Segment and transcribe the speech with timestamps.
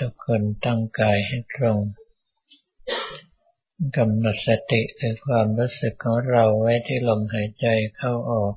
[0.00, 1.80] ทุกคนตั้งกายให้ตรง
[3.96, 8.54] กำหนดสติคือความรู้สึกของเราไว้ที่ลมหายใจเข้าออก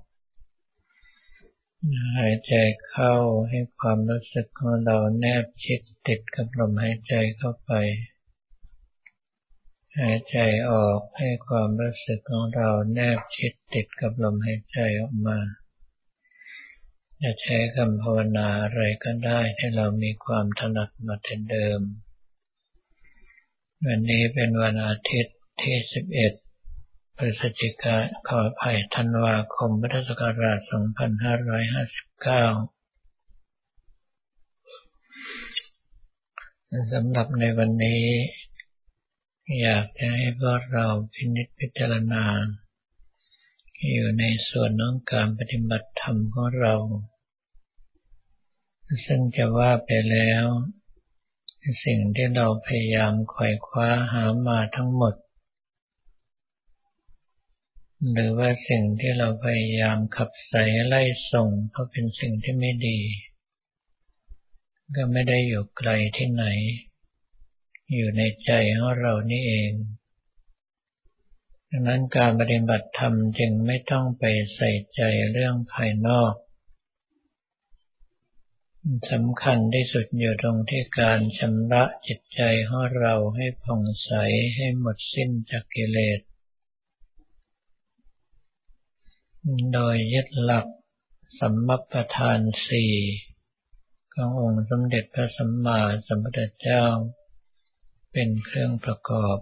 [2.20, 2.54] หายใจ
[2.90, 3.14] เข้า
[3.50, 7.72] ให้ความรู้สึกของเราแนบชิดติดกับลมหายใจเข้าไป
[10.00, 10.38] หายใจ
[10.70, 15.40] ออกให้ความรู้สึกของเราแนบชิดติดกับลมหายใจออกมา
[17.24, 21.82] จะใช้คำภาวนาอะไรก็ได้ที่เรามีความถนัดมาแต่เดิม
[23.86, 25.76] วันนี้เป็นวันอาทิตย์ที่
[26.48, 27.98] 11 พฤศจิกา
[28.28, 30.72] ขออภัยธันวาคมพุทธศักราช 2559
[36.94, 38.04] สำหรับในวันนี้
[39.62, 42.26] อยากจะให้พวกเราพินิจพิจารณา
[43.92, 46.74] อยู่ในส่วนของการปฏิบัติธรรมของเรา
[49.06, 50.46] ซึ่งจะว่าไปแล้ว
[51.86, 55.16] สิ่งที่เราพยายามไขว่คว้าหามาทั้งหมด
[58.12, 63.00] หรือว่าสิ่งที่เราพยายามขับใส่ไล่ส่งก็เป็นสิ่งที่ไม่ดี
[64.96, 66.46] ก็ไม่ได้อยู่ไกลที่ไหน
[67.94, 69.72] อยู่ในใจของเรานี่เอง
[71.70, 74.24] ดังนั้นการปฏิบัติธรรมจึงไม่ต้องไป
[74.56, 76.34] ใส่ใจเรื่องภายนอก
[79.12, 84.12] สำคัญที่สุดอยู่ตรงที่การชำระจิตใจของเราให้ผ่องใส
[84.56, 86.20] ให้หมดสิ้นจากกิเลส
[89.74, 90.68] โดยยึดหลัก
[91.40, 92.94] สัมมัปทานสี่
[94.14, 96.86] ขององค์สมเด็จพระสัมมาสัมพุทธเจ้า
[98.12, 99.38] เป็นเครื่องประกอบ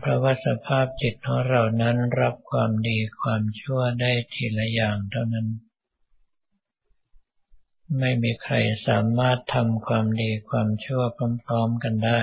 [0.00, 5.48] เพราะว่าสภาพจิตของเรานั้นรับความดีความชั่วได้ทีละอย่างเท่านั้น
[7.98, 8.54] ไม่มีใคร
[8.86, 11.02] สามารถทำความดีความชั่ว
[11.44, 12.20] พร้อมๆกันได้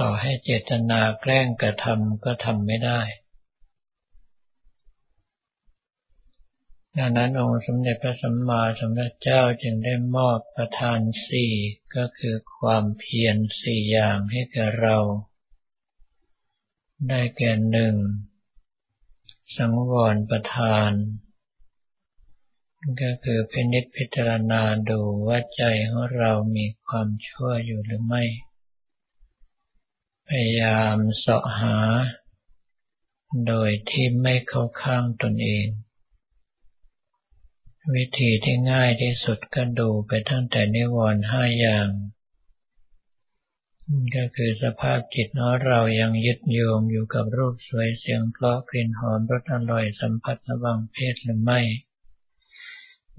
[0.00, 3.00] ต่อให้เจตนาแกล้งกระทำก็ทำไม่ได้
[6.98, 11.52] ดังนั้นองค์สมเด็จพระสัมมาสัมพุทธเจ้าจึงได้มอบประทานสี่
[11.96, 14.98] ก็คือความเพียรสี่อย่างให้แก่เรา
[17.08, 17.94] ได้แก่หนึ่ง
[19.56, 20.90] สังวรประทาน
[23.02, 28.24] ก็คือพินิจพิจารณาดูว่าใจของเรามีความชั่วอยู่หรือไม่
[30.28, 31.78] พยายามเสาะหา
[33.46, 35.66] โดยที่ไม่เข้าข้างตนเอง
[37.94, 41.88] วิธีที่ง่ายที่สุดก็ดูไปตั้งแต่นิวรณ์ห้าอย่าง
[44.16, 51.60] ก็คือสภาพจิตของเรายังยึดโยงอยู่กับรูปสวยเสียงเพราะกลิ่นหอมรสอร่อยสัมผัสระวังเพศหรือไม่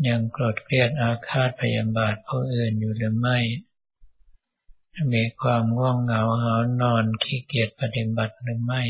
[0.08, 3.40] ยังโกรธเกลียดอาฆาตพยาบาทผู้อื่นอยู่หรือไม่
[5.14, 8.84] มีความง่วงเหงาหานอนขี้เกียจปฏิบัติหรือไม่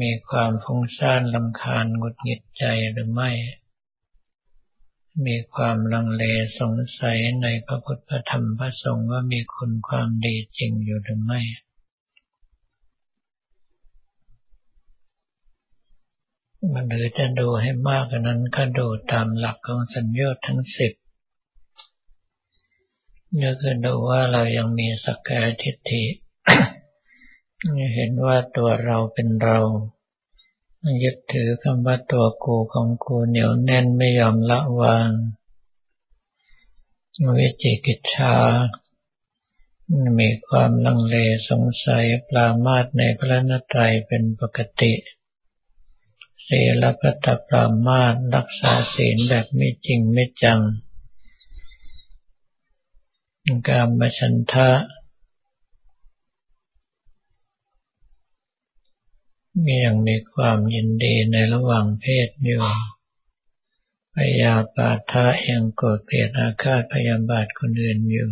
[0.00, 3.30] มีความฟุ้งซ่านลำคาญหงุดหงิดใจหรือไม่
[5.26, 6.24] มีความลังเล
[6.58, 11.40] สงสัยในพระพุทธธรรมพระสงฆ์ว่ามีคุณความดีจริงอยู่หรือไม่
[16.70, 20.92] มันหรือจะดูให้มากกว่านั้นก็ดูตามหลักของสัญญาทั้งสิบ
[23.38, 26.04] นี่คือดูว่าเรายังมีสักกายทิฏฐิ
[27.94, 29.58] เห็นว่าตัวเราเป็นเรา
[31.02, 35.10] ยึดถือคำว่าตัวกูของกูเหนียวแน่นไม่ยอมละวาง
[37.36, 38.34] วิจิกิจชา
[40.18, 41.16] มีความลังเล
[41.48, 44.92] สงสัยปรามาสในพระนตรัยเป็นปกติ
[46.48, 50.60] ศีลพัตปรามาตรักษาศีลแบบไม่จริงไม่จัง
[53.68, 54.70] กามฉันทะ
[59.64, 62.62] มียังมีความยินดีในระหว่างเพศอยู่
[64.14, 68.30] พยาปาทะยังโกรธเกลียดอาฆาตพยาบาทคนอื่นอยู่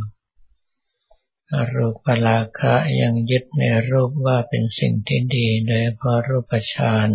[1.53, 7.09] อรูปลาคะยังยึดในรูปว่าเป็นสิ่งที่ดีโดยเพราะรูปฌาน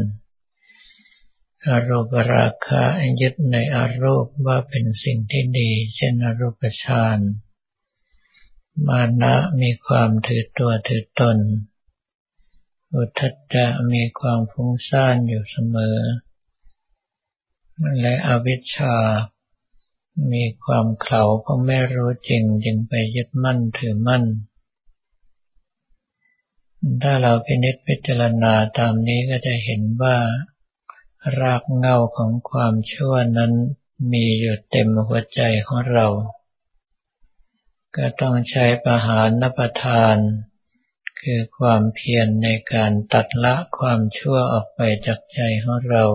[1.67, 2.83] อารูปราคะ
[3.21, 7.19] ยึดในอารูปว่าเป็นสิ่งที่ดี เช่นอรูปฌาน
[8.87, 11.37] มานะมีความถือตัวถือตน
[12.93, 15.99] อุทจจะมีความฟุ้งซ่านอยู่เสมอ
[18.01, 18.95] และอวิชชา
[20.31, 24.23] มีความเข่าเพราะไม่รู้จริงจึงไปยึดมั่นถือมั่น
[27.01, 30.17] ถ้าเราพินิจพิจารณาตามนี้ก็จะเห็นว่า
[31.39, 33.53] รากเงาของความชั่วนั้น
[34.11, 36.07] มีอยู่เต็มหัวใจของเรา
[37.95, 40.15] ก็ต้องใช้ประหารนประทาน
[41.21, 46.05] คือความเพียรในการตัดละความชั่วออกไปจากใจของเรา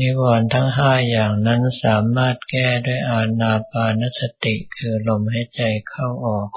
[0.00, 6.48] นิวรณ์ทั้งห้าอย่างนั้นสามารถแก้ด้วยอานาปานสติคือลมหายใจเข้าออก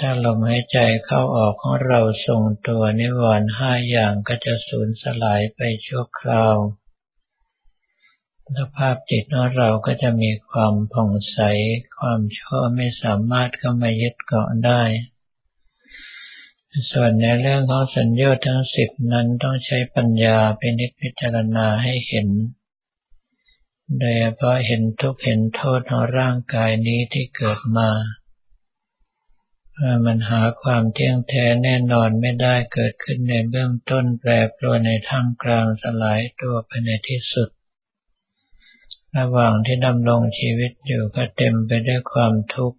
[0.00, 6.56] ถ้าลมหายใจเข้าออกของเราทรงตัวนิวรณ์ห้าอย่างก็จะสูญสลายไปชั่วคราว
[8.58, 11.38] สภาพจิตของเราก็จะมีความผ่องใส
[11.98, 14.82] ความชั่วไม่สามารถเข้ามายึดเกาะได้
[16.92, 22.28] ส่วนในเรื่องของสัญญาทั้งสิบนั้นต้องใช้ปัญญาเป็นนิพิจารณาให้เห็น
[23.98, 27.90] โดยเฉพาะเห็นทุกเห็นโทษของร่างกายนี้ที่เกิดมา
[30.04, 37.48] มันหาความเที่ยงแท้แน่นอนไม่ได้เกิดขึ้นในเบื้องต้นแปรปรวนในท่ามกลางสลายตัวไปในที่สุด
[39.18, 42.78] ระหว่างที่ดำรงชีวิตอยู่ก็เต็มไปด้วยความทุกข์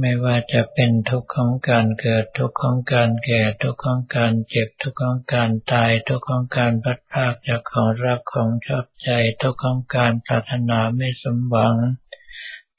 [0.00, 9.10] ไม่ว่าจะเป็นทุกข์ของการเกิดทุกข์ของการแก่ทุกข์ของการเจ็บทุกข์ของการตายทุกข์ของการพัดพากจากของรักของชอบใจ
[9.42, 11.74] ทุกข์ของการปรารถนาไม่สมหวัง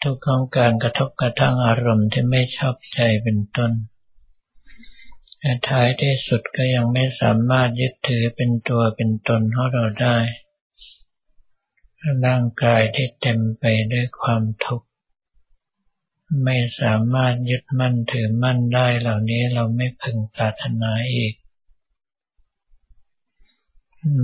[0.04, 3.72] ทุกข์ของการกระทบกระทั่งอารมณ์ที่ไม่ชอบใจเป็นต้น
[5.40, 10.18] แต่ท้ายที่สุดก็ยังไม่สามารถยึดถือเป็นตัวเป็นตนของเราได้
[12.26, 13.64] ร่างกายที่เต็มไป
[13.94, 14.88] ด้วยความทุกข์
[16.44, 21.34] ไม่สามารถยึดมั่นถือมั่นได้เหล่านี้เราไม่พึงปรารถนาอีก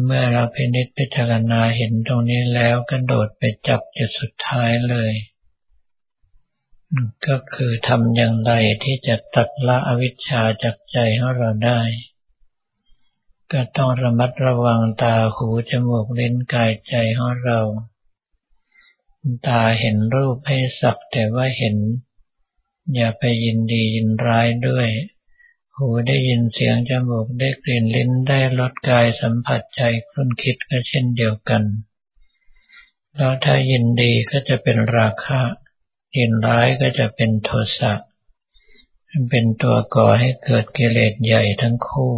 [0.06, 5.12] เมื่อเราพินิจพิจารณาเห็นตรงนี้แล้วกระโดดไปจับจุดสุดท้ายเลย
[7.28, 8.54] ก็คือทำอย่างไร
[8.84, 11.82] ที่จะตัดละอวิชชาจากใจของเราได้
[13.52, 17.60] ก็ต้องระมัดระวังตาหูจมูกลิ้นกายใจของเรา
[19.48, 21.76] ตาเห็นรูปให้สักแต่ว่าเห็น
[22.96, 24.90] อย่าไปยินดียินร้ายด้วย
[25.78, 31.64] หูได้ยินเสียงจมูกได้กลิ่นลิ้นได้รสกายสัมผัสใจคุ้นคิดก็เช่นเดียวกัน
[33.16, 35.42] แล้วถ้ายินดีก็จะเป็นราคะ
[36.18, 37.94] ยินร้ายก็จะเป็นโทสะ
[39.30, 42.14] เป็นตัวก่อให้เกิดกิเลสใหญ่ทั้งคู่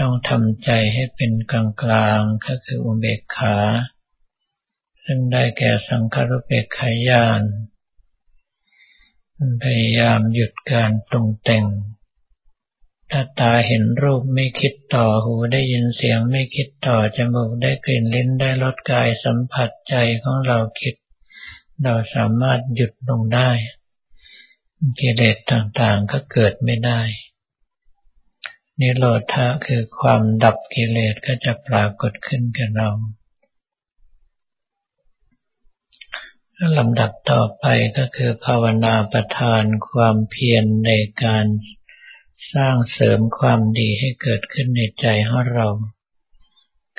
[0.00, 3.56] ต้องทำใจให้เป็นกลางกลางก็คืออุเบกขา
[5.04, 7.42] ซึ่งได้แก่สังขารุเบกขายาน
[9.62, 11.66] พยายามหยุดการปรุงแต่ง
[13.10, 20.94] ถ้าตาเห็นรูปไม่คิดต่อ หูได้ยินเสียงไม่คิดต่อ จมูกได้กลิ่นลิ้นได้รสกายสัมผัสใจของเราคิด
[21.82, 23.50] เราสามารถหยุดลงได้
[25.00, 27.00] กิเลสต่างๆก็เกิดไม่ได้
[28.80, 32.90] นิโรธะคือความดับกิเลสก็จะปรากฏขึ้นกับเรา
[36.78, 37.64] ลำดับต่อไป
[37.98, 40.90] ก็คือภาวนาประทานความเพียรใน
[41.24, 41.46] การ
[42.52, 45.68] สร้างเสริมความดีให้เกิดขึ้นในใจของเรา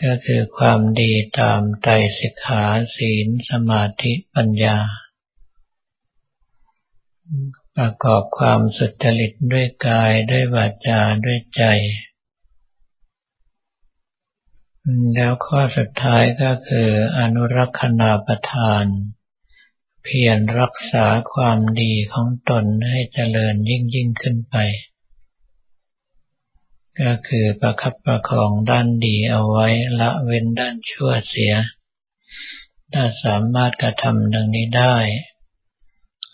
[0.03, 2.63] ก็คือความดีตามไตรสิกขา
[2.95, 4.77] ศีลสมาธิปัญญา
[7.77, 11.63] ประกอบความสุจริตด้วยกายด้วยวาจาด้วยใจ
[15.13, 16.89] แล้วข้อสุดท้ายก็คือ
[17.19, 18.85] อนุรักษณาประทาน
[20.03, 24.55] เพียรรักษาความดีของตนให้เจริญยิ่งยิ่งขึ้นไป
[27.01, 29.67] ก็คือประคับประคองด้านดีเอาไว้
[29.99, 31.53] ละเว้นด้านชั่วเสีย
[32.93, 34.95] ถ้าสามารถกระทำดังนี้ได้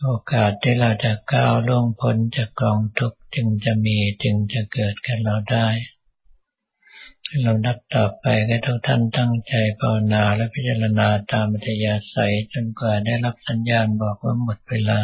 [0.02, 5.68] โอกาสที่เราจะก้าวล่วงพ้นจากกองทุกข์จึงจะมีจึงจะเกิดกับเราได้
[7.42, 15.00] เรานับต่อไปให้ทุกท่านตั้งใจภาวนาและพิจารณาตามมัธยาศัยจนกว่าได้รับสัญญาณบอกว่าหมดเวลา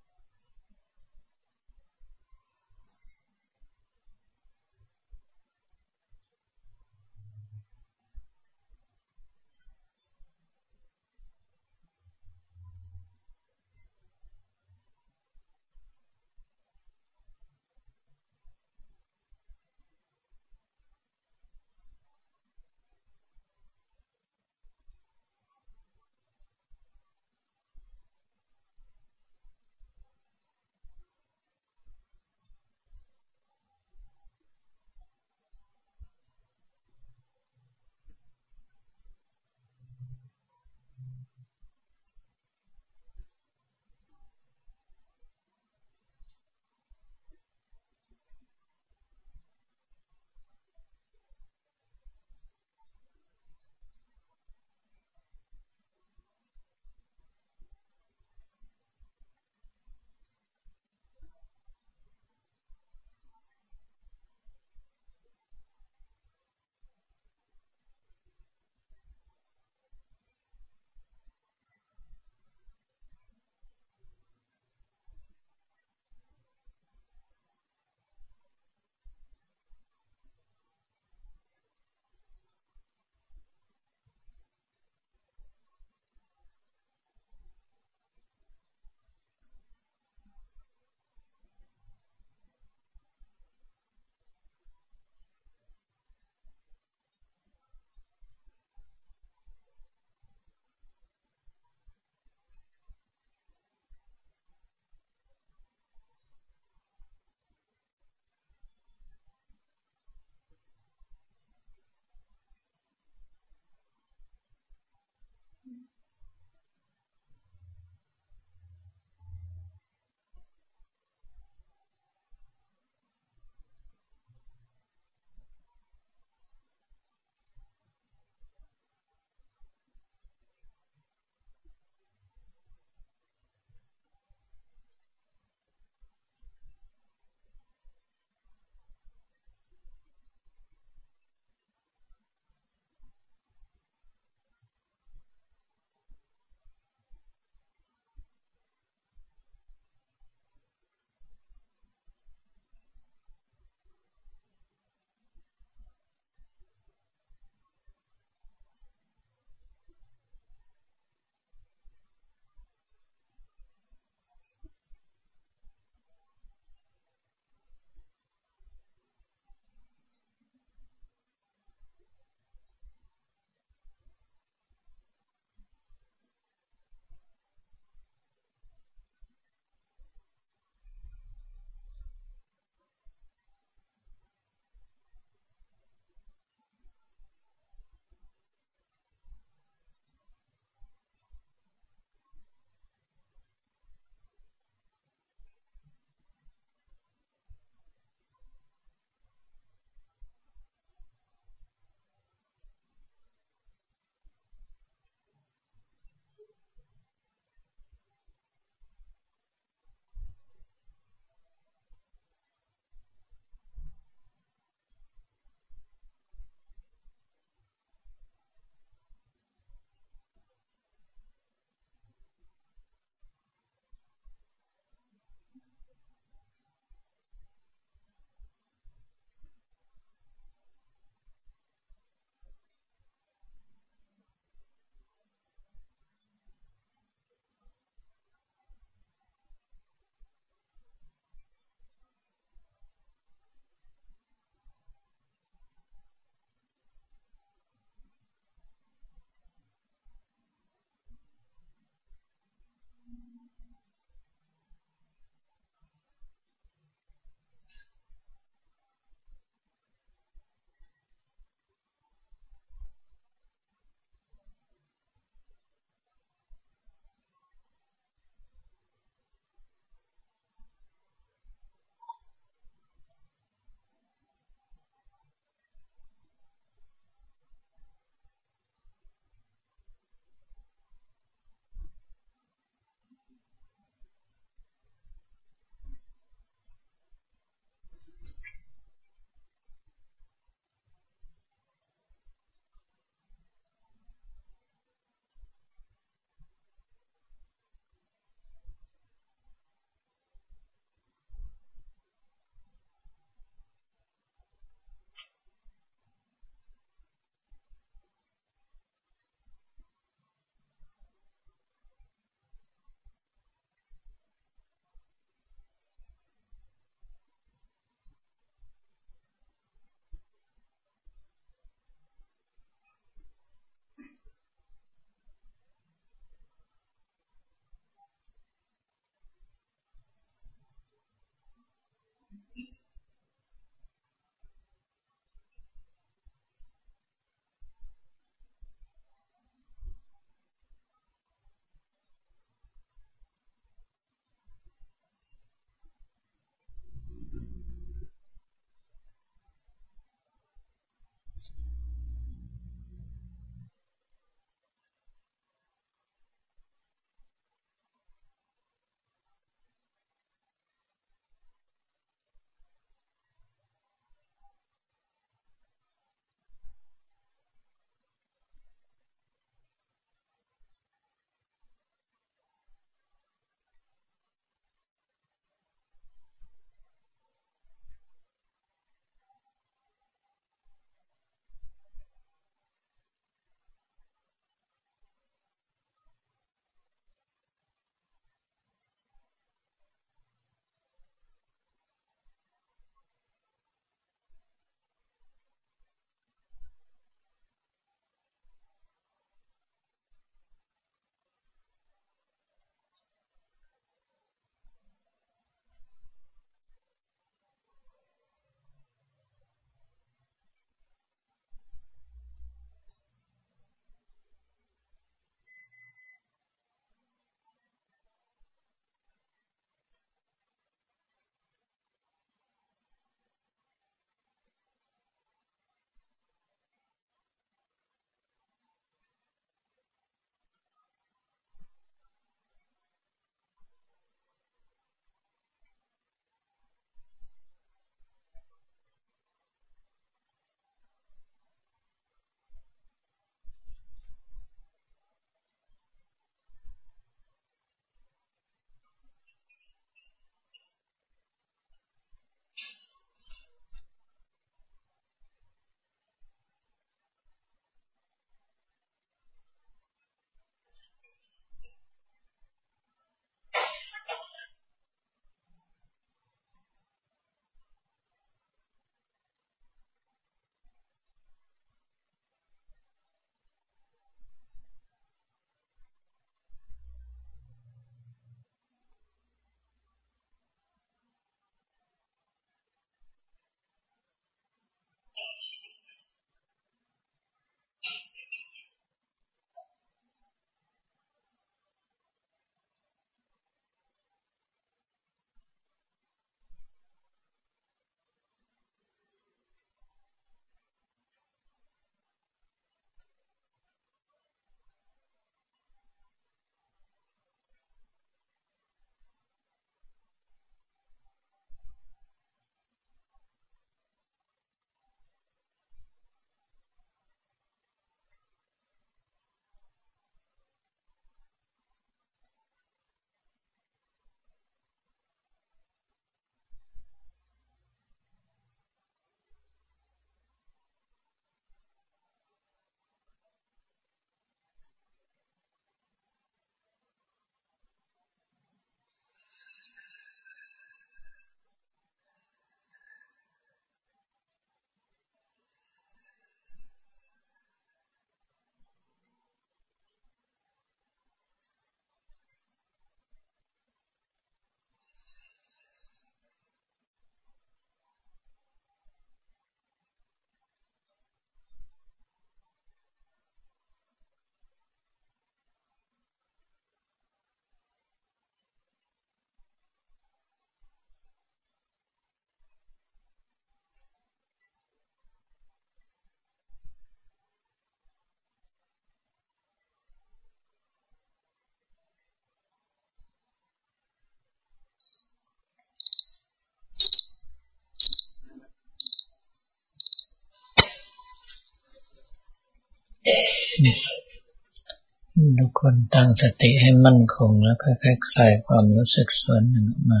[595.38, 600.00] ทุกคนตั้งสติให้มั่นคงแล้วค่อยๆคลายความรู้สึกส่วนหนึ่งออกมา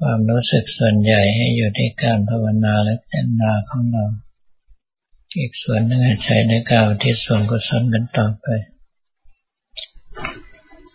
[0.00, 4.04] ความรู้สึกส่วนใหญ่ให้อยู่ที่การภาวนาและเจตนาของเรา
[5.38, 8.46] อีกส่วนหนึ่งใช้ในการที่ส่วนกุศลกันต่อไป